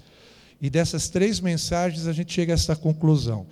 [0.61, 3.45] e dessas três mensagens a gente chega a essa conclusão.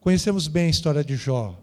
[0.00, 1.58] Conhecemos bem a história de Jó,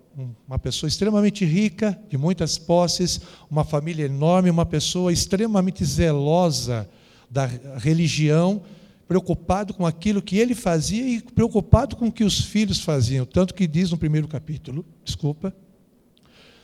[0.45, 6.89] uma pessoa extremamente rica, de muitas posses, uma família enorme, uma pessoa extremamente zelosa
[7.31, 7.45] da
[7.77, 8.61] religião,
[9.07, 13.25] preocupado com aquilo que ele fazia e preocupado com o que os filhos faziam.
[13.25, 15.55] Tanto que diz no primeiro capítulo, desculpa,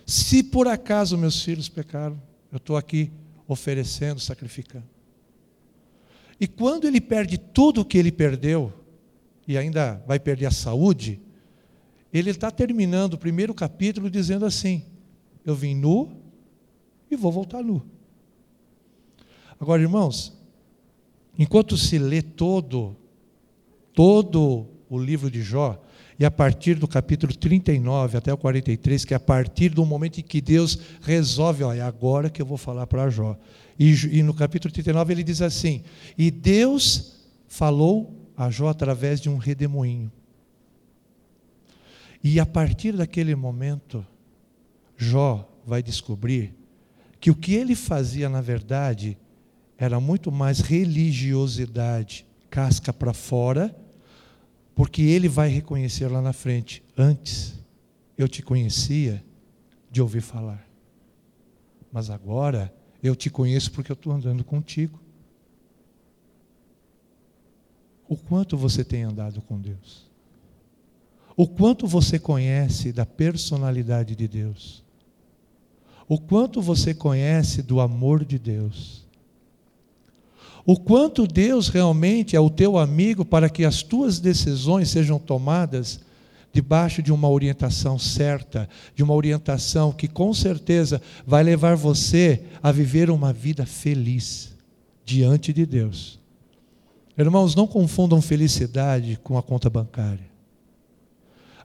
[0.05, 3.11] se por acaso meus filhos pecaram, eu estou aqui
[3.47, 4.85] oferecendo, sacrificando.
[6.39, 8.73] E quando ele perde tudo o que ele perdeu,
[9.47, 11.21] e ainda vai perder a saúde,
[12.11, 14.85] ele está terminando o primeiro capítulo dizendo assim:
[15.45, 16.11] Eu vim nu
[17.09, 17.85] e vou voltar nu.
[19.59, 20.33] Agora, irmãos,
[21.37, 22.95] enquanto se lê todo,
[23.93, 25.81] todo o livro de Jó,
[26.19, 30.19] e a partir do capítulo 39 até o 43, que é a partir do momento
[30.19, 33.37] em que Deus resolve, olha, é agora que eu vou falar para Jó.
[33.77, 35.83] E, e no capítulo 39 ele diz assim:
[36.17, 37.15] E Deus
[37.47, 40.11] falou a Jó através de um redemoinho.
[42.23, 44.05] E a partir daquele momento,
[44.95, 46.53] Jó vai descobrir
[47.19, 49.17] que o que ele fazia, na verdade,
[49.83, 53.75] era muito mais religiosidade, casca para fora,
[54.73, 57.61] porque ele vai reconhecer lá na frente: antes
[58.17, 59.21] eu te conhecia
[59.91, 60.65] de ouvir falar,
[61.91, 65.01] mas agora eu te conheço porque eu estou andando contigo.
[68.07, 70.09] O quanto você tem andado com Deus?
[71.35, 74.81] O quanto você conhece da personalidade de Deus.
[76.07, 79.02] O quanto você conhece do amor de Deus.
[80.65, 85.99] O quanto Deus realmente é o teu amigo para que as tuas decisões sejam tomadas
[86.53, 92.71] debaixo de uma orientação certa, de uma orientação que com certeza vai levar você a
[92.71, 94.53] viver uma vida feliz
[95.03, 96.19] diante de Deus.
[97.17, 100.31] Irmãos, não confundam felicidade com a conta bancária.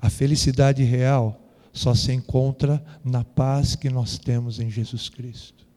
[0.00, 1.40] A felicidade real
[1.72, 5.67] só se encontra na paz que nós temos em Jesus Cristo.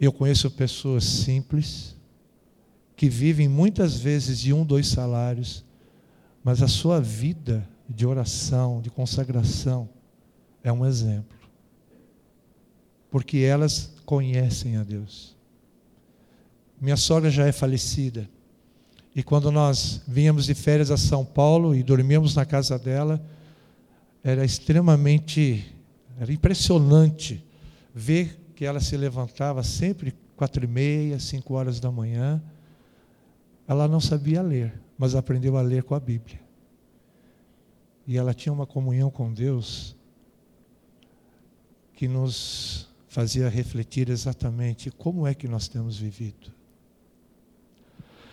[0.00, 1.96] Eu conheço pessoas simples,
[2.94, 5.64] que vivem muitas vezes de um, dois salários,
[6.42, 9.88] mas a sua vida de oração, de consagração,
[10.62, 11.36] é um exemplo.
[13.10, 15.36] Porque elas conhecem a Deus.
[16.80, 18.28] Minha sogra já é falecida.
[19.14, 23.24] E quando nós vínhamos de férias a São Paulo e dormíamos na casa dela,
[24.22, 25.74] era extremamente,
[26.18, 27.42] era impressionante
[27.94, 32.42] ver que ela se levantava sempre quatro e meia, cinco horas da manhã.
[33.68, 36.40] Ela não sabia ler, mas aprendeu a ler com a Bíblia.
[38.06, 39.94] E ela tinha uma comunhão com Deus
[41.92, 46.50] que nos fazia refletir exatamente como é que nós temos vivido.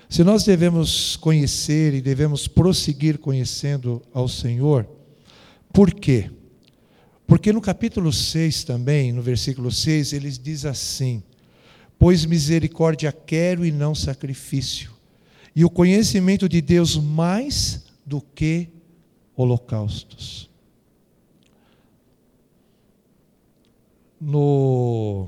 [0.09, 4.87] Se nós devemos conhecer e devemos prosseguir conhecendo ao Senhor,
[5.73, 6.31] por quê?
[7.25, 11.23] Porque no capítulo 6 também, no versículo 6, ele diz assim:
[11.97, 14.91] Pois misericórdia quero e não sacrifício,
[15.55, 18.69] e o conhecimento de Deus mais do que
[19.35, 20.49] holocaustos.
[24.19, 25.27] No,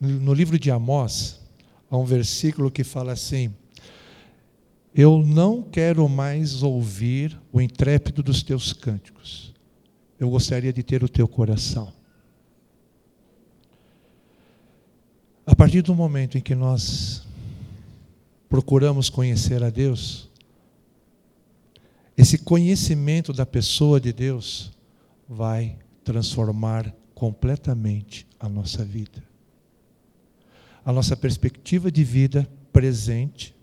[0.00, 1.40] no livro de Amós,
[1.90, 3.54] há um versículo que fala assim:
[4.94, 9.54] Eu não quero mais ouvir o intrépido dos teus cânticos,
[10.18, 11.92] eu gostaria de ter o teu coração.
[15.46, 17.26] A partir do momento em que nós
[18.48, 20.28] procuramos conhecer a Deus,
[22.16, 24.72] esse conhecimento da pessoa de Deus
[25.28, 29.22] vai transformar completamente a nossa vida.
[30.84, 33.54] A nossa perspectiva de vida presente,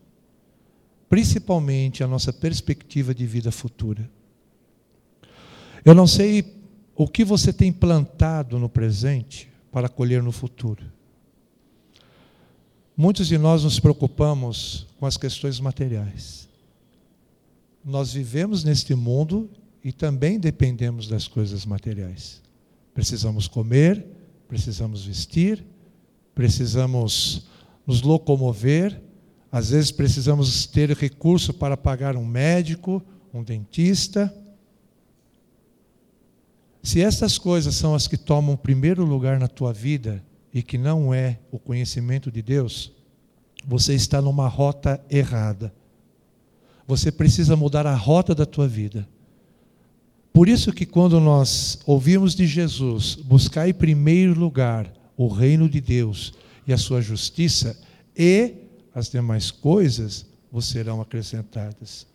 [1.10, 4.10] principalmente a nossa perspectiva de vida futura.
[5.86, 6.44] Eu não sei
[6.96, 10.84] o que você tem plantado no presente para colher no futuro.
[12.98, 16.46] Muitos de nós nos preocupamos com as questões materiais
[17.86, 19.48] nós vivemos neste mundo
[19.84, 22.42] e também dependemos das coisas materiais.
[22.96, 24.04] Precisamos comer,
[24.48, 25.64] precisamos vestir,
[26.34, 27.46] precisamos
[27.86, 29.00] nos locomover,
[29.52, 34.34] às vezes precisamos ter recurso para pagar um médico, um dentista.
[36.86, 41.12] Se estas coisas são as que tomam primeiro lugar na tua vida e que não
[41.12, 42.92] é o conhecimento de Deus,
[43.66, 45.74] você está numa rota errada.
[46.88, 49.10] Você precisa mudar a rota da tua vida.
[50.32, 55.82] Por isso que quando nós ouvimos de Jesus, buscar em primeiro lugar o reino de
[55.82, 56.36] Deus
[56.68, 57.76] e a sua justiça,
[58.16, 58.54] e
[58.94, 62.06] as demais coisas vos serão acrescentadas.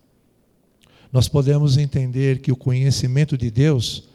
[1.12, 4.08] Nós podemos entender que o conhecimento de Deus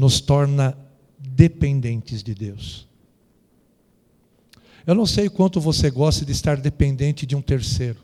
[0.00, 0.74] nos torna
[1.18, 2.88] dependentes de Deus.
[4.86, 7.98] Eu não sei quanto você gosta de estar dependente de um terceiro.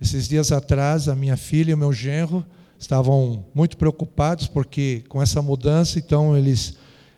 [0.00, 2.44] Esses dias atrás, a minha filha e o meu genro
[2.78, 6.74] estavam muito preocupados porque com essa mudança, então eles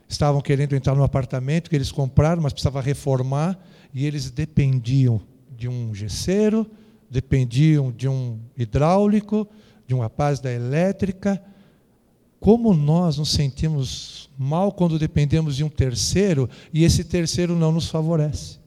[0.08, 3.56] estavam querendo entrar no apartamento que eles compraram, mas precisava reformar
[3.94, 5.22] e eles dependiam
[5.56, 6.68] de um gesseiro,
[7.08, 9.48] dependiam de um hidráulico,
[9.86, 11.40] de um rapaz da elétrica.
[12.44, 17.88] Como nós nos sentimos mal quando dependemos de um terceiro e esse terceiro não nos
[17.88, 18.58] favorece?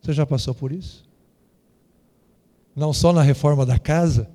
[0.00, 1.04] Você já passou por isso?
[2.74, 4.28] não só na reforma da casa,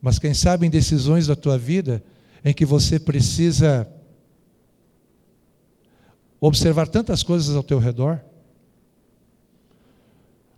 [0.00, 2.02] mas quem sabe em decisões da tua vida
[2.44, 3.88] em que você precisa
[6.40, 8.20] observar tantas coisas ao teu redor.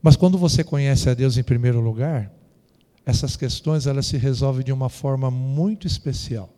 [0.03, 2.31] Mas quando você conhece a Deus em primeiro lugar,
[3.09, 6.51] essas questões elas se resolvem de uma forma muito especial.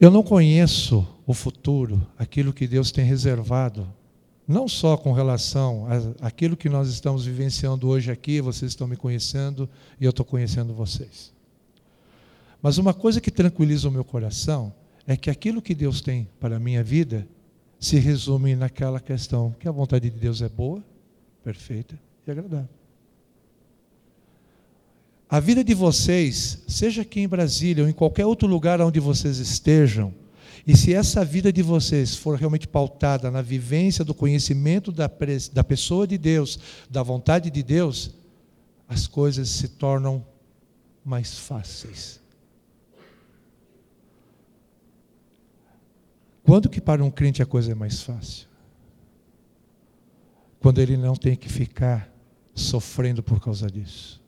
[0.00, 3.88] Eu não conheço o futuro, aquilo que Deus tem reservado
[4.48, 5.86] não só com relação
[6.20, 9.68] àquilo que nós estamos vivenciando hoje aqui, vocês estão me conhecendo
[10.00, 11.32] e eu estou conhecendo vocês.
[12.60, 14.74] Mas uma coisa que tranquiliza o meu coração
[15.06, 17.28] é que aquilo que Deus tem para a minha vida
[17.78, 20.82] se resume naquela questão que a vontade de Deus é boa,
[21.44, 21.96] perfeita
[22.26, 22.77] e agradável.
[25.28, 29.38] A vida de vocês, seja aqui em Brasília ou em qualquer outro lugar onde vocês
[29.38, 30.14] estejam,
[30.66, 35.10] e se essa vida de vocês for realmente pautada na vivência do conhecimento da,
[35.52, 36.58] da pessoa de Deus,
[36.90, 38.14] da vontade de Deus,
[38.88, 40.26] as coisas se tornam
[41.04, 42.20] mais fáceis.
[46.42, 48.48] Quando que para um crente a coisa é mais fácil?
[50.58, 52.10] Quando ele não tem que ficar
[52.54, 54.18] sofrendo por causa disso.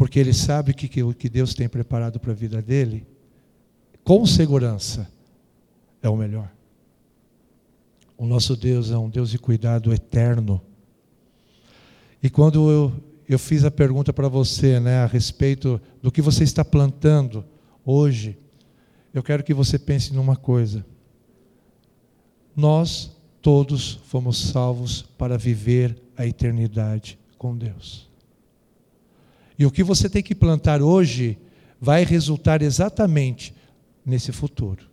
[0.00, 3.06] Porque ele sabe que o que Deus tem preparado para a vida dele
[4.02, 5.12] com segurança,
[6.00, 6.50] é o melhor.
[8.16, 10.58] O nosso Deus é um Deus de cuidado eterno,
[12.22, 12.94] E quando eu,
[13.28, 17.44] eu fiz a pergunta para você, né, a respeito do que você está plantando
[17.84, 18.38] hoje,
[19.12, 20.82] eu quero que você pense numa coisa.
[22.56, 28.09] Nós todos fomos salvos para viver a eternidade com Deus.
[29.60, 31.38] E o que você tem que plantar hoje
[31.78, 33.54] vai resultar exatamente
[34.06, 34.86] nesse futuro.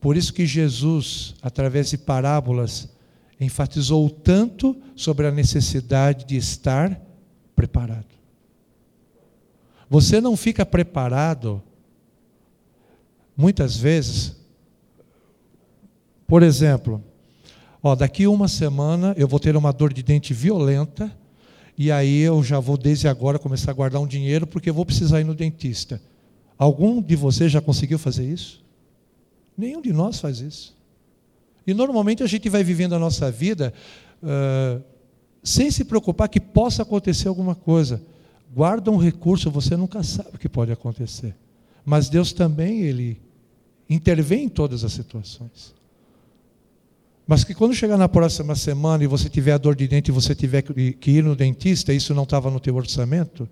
[0.00, 2.88] Por isso que Jesus, através de parábolas,
[3.40, 7.02] enfatizou tanto sobre a necessidade de estar
[7.56, 8.14] preparado.
[9.90, 11.60] Você não fica preparado,
[13.36, 14.36] muitas vezes,
[16.28, 17.02] por exemplo,
[17.82, 21.12] ó, daqui uma semana eu vou ter uma dor de dente violenta,
[21.78, 24.84] e aí eu já vou desde agora começar a guardar um dinheiro porque eu vou
[24.84, 26.02] precisar ir no dentista.
[26.58, 28.64] Algum de vocês já conseguiu fazer isso?
[29.56, 30.76] Nenhum de nós faz isso.
[31.64, 33.72] E normalmente a gente vai vivendo a nossa vida
[34.20, 34.82] uh,
[35.40, 38.02] sem se preocupar que possa acontecer alguma coisa.
[38.52, 41.32] Guarda um recurso, você nunca sabe o que pode acontecer.
[41.84, 43.20] Mas Deus também, Ele
[43.88, 45.77] intervém em todas as situações.
[47.28, 50.14] Mas que quando chegar na próxima semana e você tiver a dor de dente e
[50.14, 53.46] você tiver que ir no dentista, isso não estava no teu orçamento,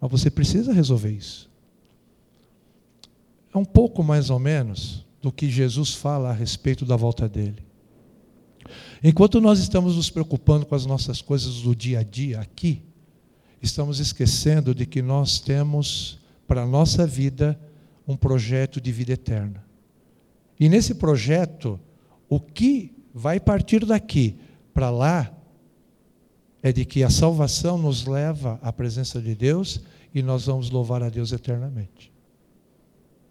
[0.00, 1.50] mas você precisa resolver isso.
[3.54, 7.62] É um pouco mais ou menos do que Jesus fala a respeito da volta dele.
[9.04, 12.80] Enquanto nós estamos nos preocupando com as nossas coisas do dia a dia aqui,
[13.60, 17.60] estamos esquecendo de que nós temos para a nossa vida
[18.06, 19.62] um projeto de vida eterna.
[20.58, 21.78] E nesse projeto,
[22.28, 24.36] o que vai partir daqui
[24.72, 25.32] para lá
[26.62, 29.80] é de que a salvação nos leva à presença de Deus
[30.14, 32.12] e nós vamos louvar a Deus eternamente.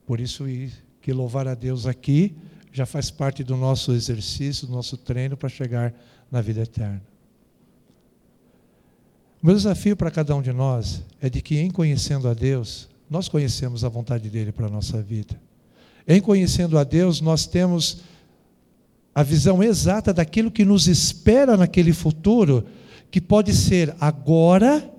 [0.05, 0.45] Por isso,
[1.01, 2.35] que louvar a Deus aqui
[2.71, 5.93] já faz parte do nosso exercício, do nosso treino para chegar
[6.31, 7.01] na vida eterna.
[9.41, 12.89] O meu desafio para cada um de nós é de que, em conhecendo a Deus,
[13.09, 15.39] nós conhecemos a vontade dele para a nossa vida.
[16.07, 18.01] Em conhecendo a Deus, nós temos
[19.17, 22.63] a visão exata daquilo que nos espera naquele futuro,
[23.09, 24.93] que pode ser agora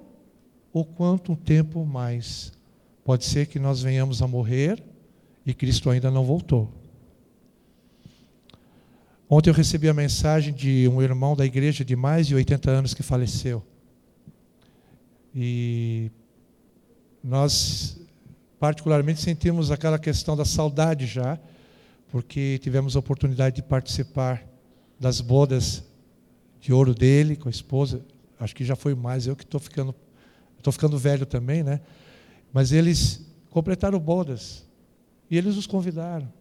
[0.73, 2.53] ou quanto tempo mais.
[3.05, 4.83] Pode ser que nós venhamos a morrer
[5.47, 6.69] e Cristo ainda não voltou.
[9.31, 12.95] Ontem eu recebi a mensagem de um irmão da igreja de mais de 80 anos
[12.95, 13.63] que faleceu.
[15.33, 16.11] E
[17.23, 17.97] nós,
[18.59, 21.39] particularmente, sentimos aquela questão da saudade já,
[22.11, 24.45] porque tivemos a oportunidade de participar
[24.99, 25.85] das bodas
[26.61, 28.05] de ouro dele com a esposa.
[28.41, 29.95] Acho que já foi mais, eu que estou ficando,
[30.57, 31.81] estou ficando velho também, né?
[32.53, 34.67] Mas eles completaram bodas.
[35.31, 36.33] E eles os convidaram.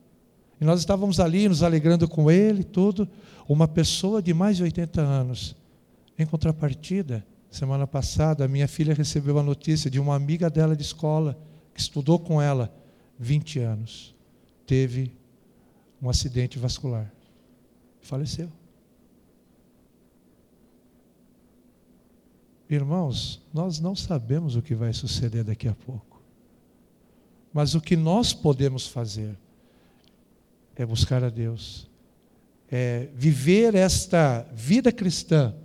[0.60, 3.08] E nós estávamos ali nos alegrando com ele, tudo.
[3.48, 5.56] Uma pessoa de mais de 80 anos.
[6.18, 10.82] Em contrapartida, semana passada, a minha filha recebeu a notícia de uma amiga dela de
[10.82, 11.38] escola,
[11.74, 12.74] que estudou com ela
[13.20, 14.16] 20 anos.
[14.66, 15.12] Teve
[16.02, 17.12] um acidente vascular.
[18.02, 18.50] Faleceu.
[22.70, 26.22] Irmãos, nós não sabemos o que vai suceder daqui a pouco.
[27.54, 29.38] Mas o que nós podemos fazer
[30.76, 31.90] é buscar a Deus,
[32.70, 35.56] é viver esta vida cristã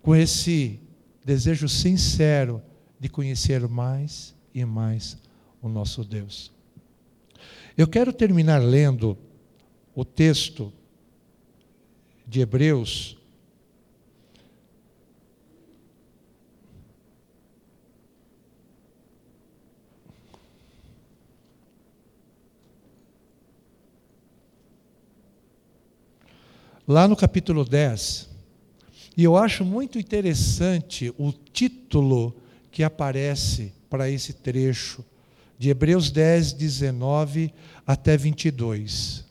[0.00, 0.80] com esse
[1.24, 2.62] desejo sincero
[2.98, 5.18] de conhecer mais e mais
[5.60, 6.50] o nosso Deus.
[7.76, 9.18] Eu quero terminar lendo
[9.98, 10.72] o texto
[12.24, 13.18] de Hebreus,
[26.86, 28.28] lá no capítulo 10.
[29.16, 32.36] E eu acho muito interessante o título
[32.70, 35.04] que aparece para esse trecho,
[35.58, 37.52] de Hebreus 10, 19
[37.84, 39.26] até 22.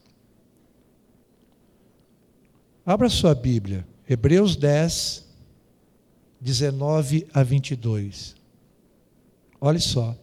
[2.88, 5.26] Abra sua Bíblia, Hebreus 10,
[6.40, 8.34] 19 a 22.
[9.60, 10.16] Olha só.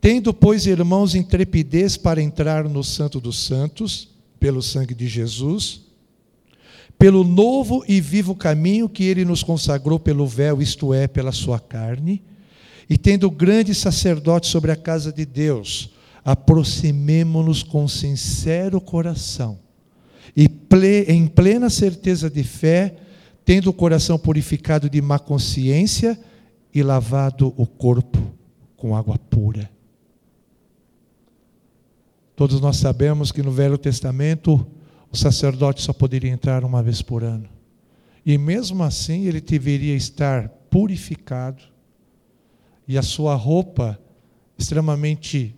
[0.00, 5.80] Tendo, pois, irmãos, intrepidez para entrar no Santo dos Santos, pelo sangue de Jesus,
[6.96, 11.58] pelo novo e vivo caminho que ele nos consagrou pelo véu, isto é, pela sua
[11.58, 12.22] carne,
[12.88, 15.90] e tendo grande sacerdote sobre a casa de Deus,
[16.24, 19.58] aproximemo-nos com sincero coração
[21.08, 22.96] em plena certeza de fé,
[23.44, 26.18] tendo o coração purificado de má consciência
[26.72, 28.18] e lavado o corpo
[28.76, 29.68] com água pura.
[32.36, 34.66] Todos nós sabemos que no Velho Testamento
[35.10, 37.48] o sacerdote só poderia entrar uma vez por ano.
[38.24, 41.62] E mesmo assim ele deveria estar purificado
[42.86, 44.00] e a sua roupa
[44.56, 45.54] extremamente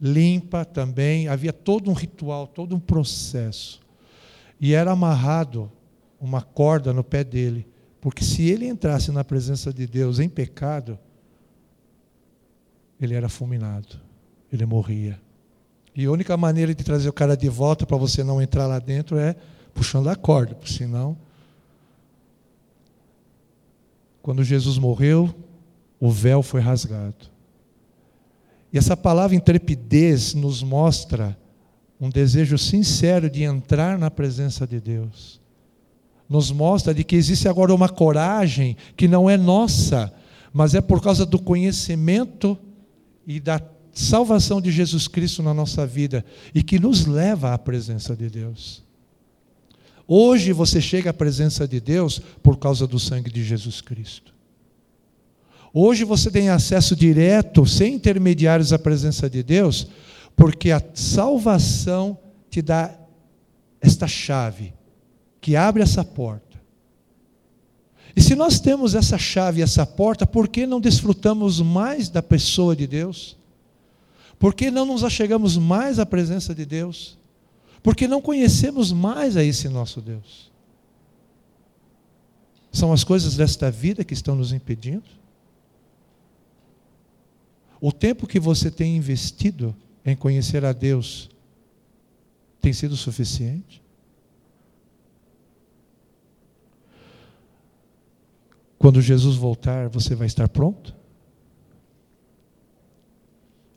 [0.00, 1.28] limpa também.
[1.28, 3.83] Havia todo um ritual, todo um processo.
[4.64, 5.70] E era amarrado
[6.18, 7.68] uma corda no pé dele,
[8.00, 10.98] porque se ele entrasse na presença de Deus em pecado,
[12.98, 14.00] ele era fulminado,
[14.50, 15.20] ele morria.
[15.94, 18.78] E a única maneira de trazer o cara de volta para você não entrar lá
[18.78, 19.36] dentro é
[19.74, 21.14] puxando a corda, porque senão.
[24.22, 25.34] Quando Jesus morreu,
[26.00, 27.30] o véu foi rasgado.
[28.72, 31.36] E essa palavra intrepidez nos mostra
[32.00, 35.40] um desejo sincero de entrar na presença de Deus.
[36.28, 40.12] Nos mostra de que existe agora uma coragem que não é nossa,
[40.52, 42.58] mas é por causa do conhecimento
[43.26, 43.60] e da
[43.92, 46.24] salvação de Jesus Cristo na nossa vida
[46.54, 48.82] e que nos leva à presença de Deus.
[50.06, 54.34] Hoje você chega à presença de Deus por causa do sangue de Jesus Cristo.
[55.72, 59.88] Hoje você tem acesso direto, sem intermediários, à presença de Deus,
[60.36, 62.18] porque a salvação
[62.50, 62.94] te dá
[63.80, 64.74] esta chave
[65.40, 66.54] que abre essa porta.
[68.16, 72.76] E se nós temos essa chave, essa porta, por que não desfrutamos mais da pessoa
[72.76, 73.36] de Deus?
[74.38, 77.18] Por que não nos achegamos mais à presença de Deus?
[77.82, 80.50] Porque não conhecemos mais a esse nosso Deus.
[82.72, 85.04] São as coisas desta vida que estão nos impedindo?
[87.80, 89.74] O tempo que você tem investido
[90.04, 91.30] em conhecer a Deus
[92.60, 93.82] tem sido suficiente?
[98.78, 100.94] Quando Jesus voltar, você vai estar pronto?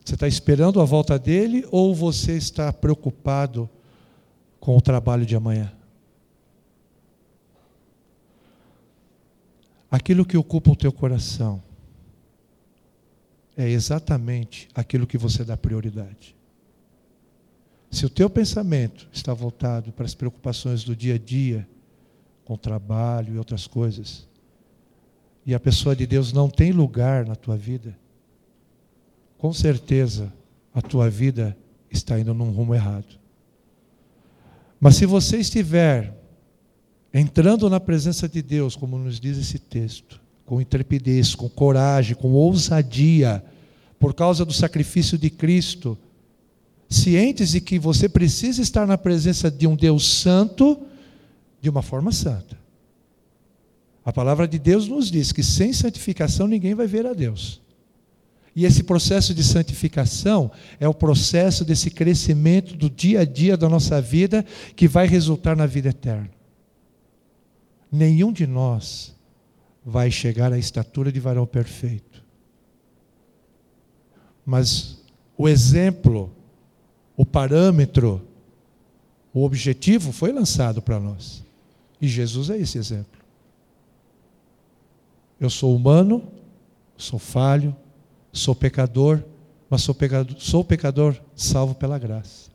[0.03, 3.69] Você está esperando a volta dele ou você está preocupado
[4.59, 5.71] com o trabalho de amanhã?
[9.89, 11.63] Aquilo que ocupa o teu coração
[13.58, 16.36] é exatamente aquilo que você dá prioridade.
[17.89, 21.68] Se o teu pensamento está voltado para as preocupações do dia a dia,
[22.45, 24.28] com trabalho e outras coisas,
[25.43, 27.97] e a pessoa de Deus não tem lugar na tua vida,
[29.38, 30.32] com certeza
[30.74, 31.58] a tua vida
[31.89, 33.20] está indo num rumo errado.
[34.80, 36.16] Mas se você estiver
[37.12, 42.31] entrando na presença de Deus, como nos diz esse texto, com intrepidez, com coragem, com
[42.31, 43.43] ousadia,
[43.99, 45.97] por causa do sacrifício de Cristo,
[46.89, 50.79] cientes de que você precisa estar na presença de um Deus santo
[51.59, 52.57] de uma forma santa.
[54.05, 57.61] A palavra de Deus nos diz que sem santificação ninguém vai ver a Deus.
[58.55, 63.67] E esse processo de santificação é o processo desse crescimento do dia a dia da
[63.67, 64.45] nossa vida
[64.77, 66.31] que vai resultar na vida eterna.
[67.91, 69.16] Nenhum de nós
[69.89, 72.21] vai chegar à estatura de varão perfeito.
[74.45, 75.01] Mas
[75.38, 76.29] o exemplo,
[77.15, 78.21] o parâmetro,
[79.33, 81.41] o objetivo foi lançado para nós.
[82.01, 83.17] E Jesus é esse exemplo.
[85.39, 86.21] Eu sou humano,
[86.97, 87.73] sou falho,
[88.33, 89.23] sou pecador,
[89.69, 92.49] mas sou pecador, sou pecador salvo pela graça.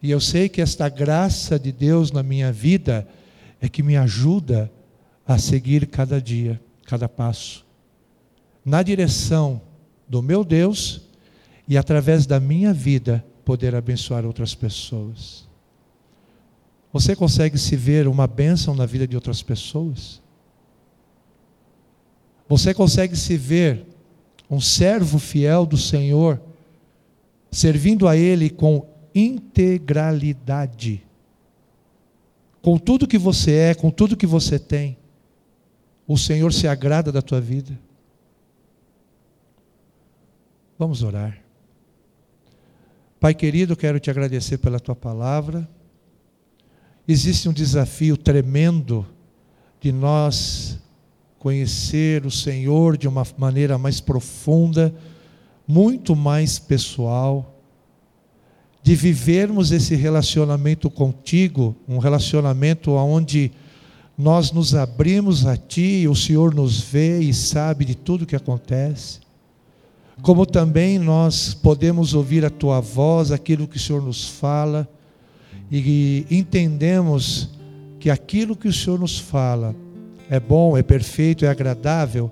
[0.00, 3.08] E eu sei que esta graça de Deus na minha vida
[3.60, 4.70] é que me ajuda
[5.30, 7.64] a seguir cada dia, cada passo,
[8.64, 9.62] na direção
[10.08, 11.02] do meu Deus
[11.68, 15.48] e através da minha vida poder abençoar outras pessoas.
[16.92, 20.20] Você consegue se ver uma bênção na vida de outras pessoas?
[22.48, 23.86] Você consegue se ver
[24.50, 26.42] um servo fiel do Senhor,
[27.52, 31.04] servindo a Ele com integralidade,
[32.60, 34.98] com tudo que você é, com tudo que você tem?
[36.12, 37.78] O Senhor se agrada da tua vida?
[40.76, 41.40] Vamos orar.
[43.20, 45.68] Pai querido, quero te agradecer pela tua palavra.
[47.06, 49.06] Existe um desafio tremendo
[49.80, 50.80] de nós
[51.38, 54.92] conhecer o Senhor de uma maneira mais profunda,
[55.64, 57.62] muito mais pessoal,
[58.82, 63.52] de vivermos esse relacionamento contigo, um relacionamento onde
[64.20, 69.20] nós nos abrimos a Ti, o Senhor nos vê e sabe de tudo que acontece.
[70.20, 74.86] Como também nós podemos ouvir a Tua voz, aquilo que o Senhor nos fala,
[75.72, 77.48] e entendemos
[77.98, 79.74] que aquilo que o Senhor nos fala
[80.28, 82.30] é bom, é perfeito, é agradável,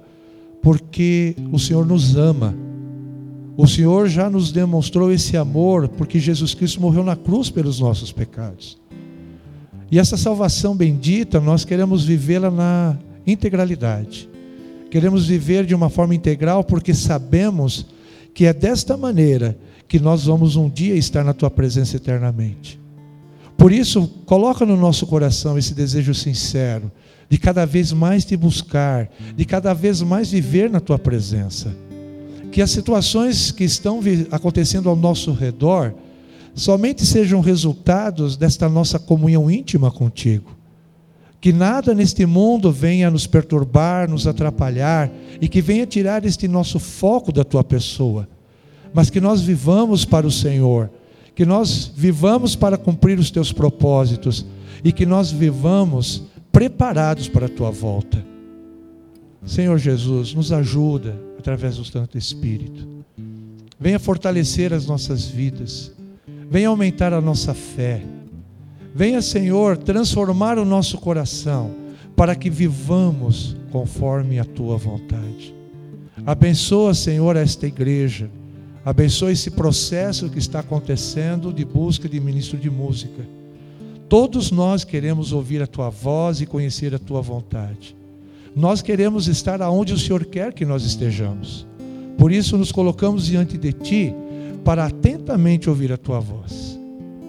[0.63, 2.55] porque o Senhor nos ama.
[3.57, 8.13] O Senhor já nos demonstrou esse amor, porque Jesus Cristo morreu na cruz pelos nossos
[8.13, 8.79] pecados.
[9.91, 14.29] E essa salvação bendita, nós queremos vivê-la na integralidade.
[14.91, 17.87] Queremos viver de uma forma integral porque sabemos
[18.35, 22.79] que é desta maneira que nós vamos um dia estar na tua presença eternamente.
[23.57, 26.93] Por isso, coloca no nosso coração esse desejo sincero
[27.29, 31.75] de cada vez mais te buscar, de cada vez mais viver na tua presença.
[32.53, 35.95] Que as situações que estão acontecendo ao nosso redor
[36.59, 40.57] somente sejam resultados desta nossa comunhão íntima contigo.
[41.41, 46.81] Que nada neste mundo venha nos perturbar, nos atrapalhar e que venha tirar este nosso
[46.81, 48.29] foco da tua pessoa,
[48.93, 50.91] mas que nós vivamos para o Senhor,
[51.35, 54.45] que nós vivamos para cumprir os teus propósitos
[54.83, 58.27] e que nós vivamos preparados para a tua volta.
[59.47, 62.87] Senhor Jesus, nos ajuda através do Santo Espírito.
[63.79, 65.93] Venha fortalecer as nossas vidas.
[66.51, 68.03] Venha aumentar a nossa fé.
[68.95, 71.73] Venha, Senhor, transformar o nosso coração
[72.17, 75.55] para que vivamos conforme a tua vontade.
[76.27, 78.31] Abençoa, Senhor, esta igreja.
[78.85, 83.27] Abençoa esse processo que está acontecendo de busca de ministro de música.
[84.09, 87.95] Todos nós queremos ouvir a tua voz e conhecer a tua vontade.
[88.57, 91.67] Nós queremos estar aonde o Senhor quer que nós estejamos.
[92.17, 94.15] Por isso nos colocamos diante de ti
[94.65, 94.91] para
[95.69, 96.79] ouvir a tua voz.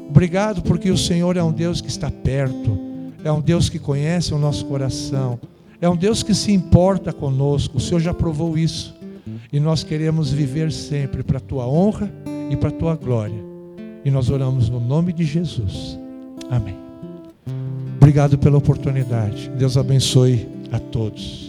[0.10, 2.78] Obrigado porque o Senhor é um Deus que está perto,
[3.24, 5.40] é um Deus que conhece o nosso coração,
[5.82, 7.78] é um Deus que se importa conosco.
[7.78, 8.96] O Senhor já provou isso.
[9.52, 12.12] E nós queremos viver sempre para a tua honra
[12.50, 13.44] e para a tua glória.
[14.04, 16.00] E nós oramos no nome de Jesus.
[16.50, 16.76] Amém.
[17.98, 19.50] Obrigado pela oportunidade.
[19.58, 21.49] Deus abençoe a todos.